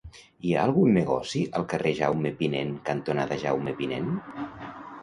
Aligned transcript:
Hi 0.45 0.53
ha 0.53 0.63
algun 0.67 0.95
negoci 0.99 1.43
al 1.59 1.67
carrer 1.75 1.93
Jaume 2.01 2.33
Pinent 2.41 2.73
cantonada 2.89 3.39
Jaume 3.45 3.79
Pinent? 3.85 4.15